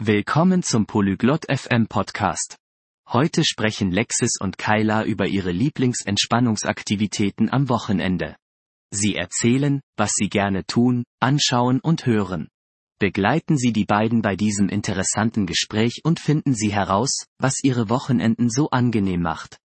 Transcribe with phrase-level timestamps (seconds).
[0.00, 2.56] Willkommen zum Polyglot FM Podcast.
[3.08, 8.36] Heute sprechen Lexis und Kyla über ihre Lieblingsentspannungsaktivitäten am Wochenende.
[8.92, 12.46] Sie erzählen, was sie gerne tun, anschauen und hören.
[13.00, 18.50] Begleiten Sie die beiden bei diesem interessanten Gespräch und finden Sie heraus, was Ihre Wochenenden
[18.50, 19.58] so angenehm macht.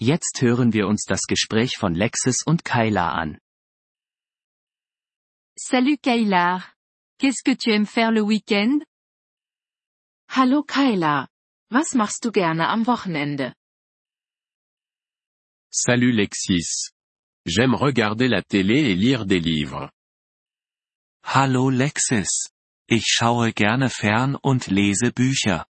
[0.00, 3.38] Jetzt hören wir uns das Gespräch von Lexis und Kyla an.
[5.56, 6.64] Salut Kayla.
[7.20, 8.84] Qu'est-ce que tu aimes faire le week-end
[10.36, 11.28] Hallo Kyla.
[11.70, 13.54] Was machst du gerne am Wochenende?
[15.70, 16.90] Salut Lexis.
[17.46, 19.92] J'aime regarder la télé et lire des livres.
[21.22, 22.48] Hallo Lexis.
[22.88, 25.66] Ich schaue gerne fern und lese Bücher.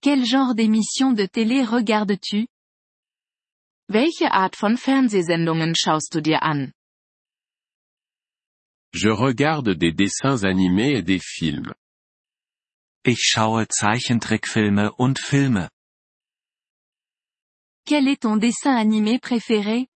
[0.00, 2.46] Quel genre d'émission de télé regardes-tu
[3.88, 6.70] Welche Art von Fernsehsendungen schaust du dir an?
[8.92, 11.74] Je regarde des dessins animés et des films.
[13.06, 15.68] Ich schaue Zeichentrickfilme und Filme.
[17.86, 19.88] Quel est ton dessin animé préféré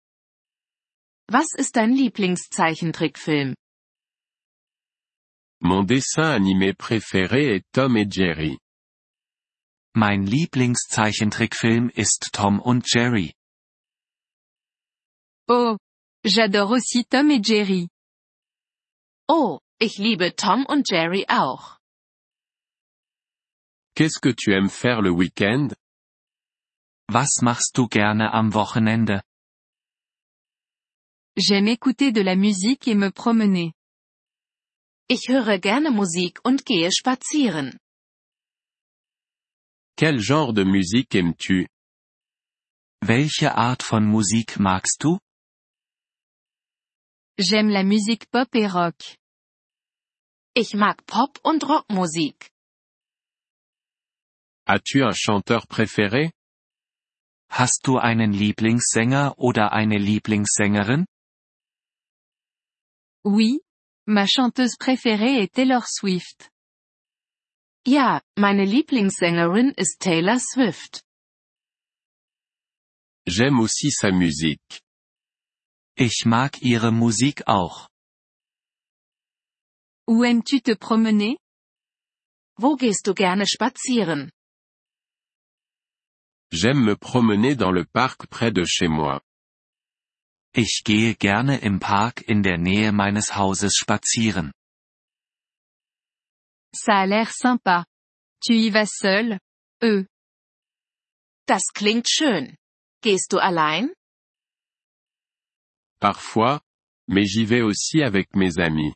[1.30, 3.54] Was ist dein Lieblingszeichentrickfilm?
[5.60, 8.58] Mon dessin animé préféré est Tom et Jerry.
[9.94, 13.32] Mein Lieblingszeichentrickfilm ist Tom und Jerry.
[15.48, 15.78] Oh,
[16.24, 17.88] j'adore aussi Tom et Jerry.
[19.28, 21.75] Oh, ich liebe Tom und Jerry auch.
[23.96, 25.68] Qu'est-ce que tu aimes faire le week-end?
[27.10, 29.22] Was machst du gerne am Wochenende?
[31.38, 33.72] J'aime écouter de la musique et me promener.
[35.08, 37.78] Ich höre gerne Musik und gehe spazieren.
[39.96, 41.66] Quel genre de musique aimes-tu?
[43.00, 45.18] Welche Art von Musik magst du?
[47.38, 49.16] J'aime la musique pop et rock.
[50.54, 52.50] Ich mag Pop- und Rockmusik.
[54.68, 56.32] As-tu un chanteur préféré
[57.48, 61.06] Hast du einen Lieblingssänger oder eine Lieblingssängerin?
[63.24, 63.60] Oui,
[64.06, 66.50] ma chanteuse préférée est Taylor Swift.
[67.86, 71.04] Ja, meine Lieblingssängerin ist Taylor Swift.
[73.28, 74.82] J'aime aussi sa musique.
[75.96, 77.88] Ich mag ihre Musik auch.
[80.08, 81.36] Où aimes-tu te promener
[82.58, 84.32] Wo gehst du gerne spazieren?
[86.52, 89.20] J'aime me promener dans le parc près de chez moi.
[90.54, 94.52] Ich gehe gerne im Park in der Nähe meines Hauses spazieren.
[96.74, 97.84] Ça a l'air sympa.
[98.40, 99.38] Tu y vas seul
[99.82, 100.06] Euh.
[101.46, 102.56] Das klingt schön.
[103.02, 103.90] Gehst du allein?
[106.00, 106.60] Parfois,
[107.06, 108.94] mais j'y vais aussi avec mes amis.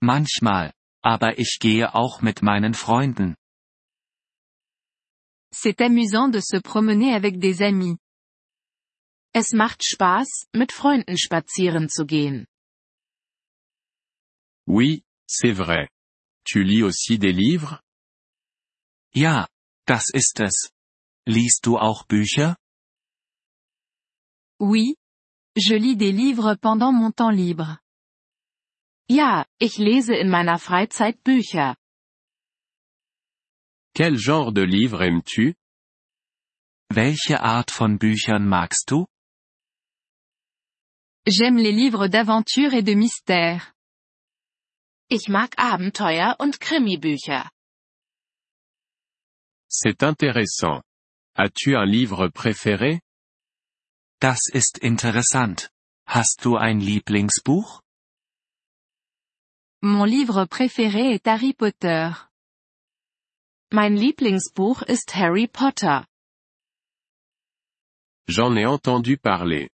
[0.00, 0.72] Manchmal,
[1.02, 3.36] aber ich gehe auch mit meinen Freunden.
[5.58, 7.96] C'est amusant de se promener avec des amis.
[9.32, 12.46] Es macht Spaß, mit Freunden spazieren zu gehen.
[14.66, 15.88] Oui, c'est vrai.
[16.44, 17.80] Tu lis aussi des livres?
[19.14, 19.48] Ja,
[19.86, 20.70] das ist es.
[21.26, 22.56] Liest du auch Bücher?
[24.60, 24.96] Oui.
[25.56, 27.78] Je lis des livres pendant mon temps libre.
[29.08, 31.76] Ja, ich lese in meiner Freizeit Bücher.
[33.96, 35.54] Quel genre de livre aimes-tu?
[36.90, 39.06] Welche Art von Büchern magst du?
[41.26, 43.72] J'aime les livres d'aventure et de mystère.
[45.08, 47.48] Ich mag Abenteuer und Krimibücher.
[49.70, 50.82] C'est intéressant.
[51.34, 53.00] As-tu un livre préféré?
[54.20, 55.70] Das ist interessant.
[56.06, 57.80] Hast du ein Lieblingsbuch?
[59.80, 62.10] Mon livre préféré est Harry Potter.
[63.72, 66.06] Mein Lieblingsbuch ist Harry Potter.
[68.28, 69.68] J'en ai entendu parler.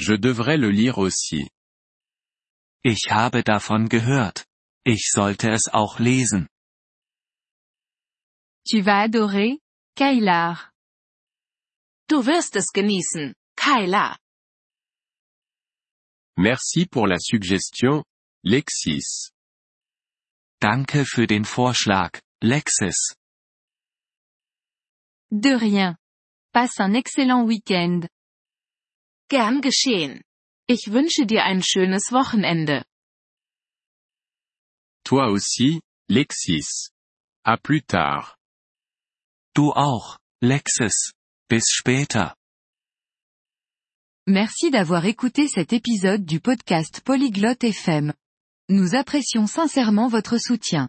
[0.00, 1.48] Je devrais le lire aussi.
[2.84, 4.44] Ich habe davon gehört.
[4.84, 6.48] Ich sollte es auch lesen.
[8.66, 9.58] Tu vas adorer,
[9.96, 10.72] Kaylar.
[12.08, 14.18] Du wirst es genießen, Kyla.
[16.36, 18.02] Merci pour la suggestion,
[18.44, 19.30] Lexis.
[20.60, 23.14] Danke für den Vorschlag, Lexis.
[25.30, 25.96] De rien.
[26.52, 28.08] Passe un excellent week-end.
[29.28, 30.22] Gern geschehen.
[30.66, 32.84] Ich wünsche dir ein schönes Wochenende.
[35.04, 36.90] Toi aussi, Lexis.
[37.44, 38.36] À plus tard.
[39.54, 41.12] Du auch, Lexis.
[41.48, 42.34] Bis später.
[44.26, 48.12] Merci d'avoir écouté cet épisode du podcast Polyglotte FM.
[48.68, 50.88] Nous apprécions sincèrement votre soutien.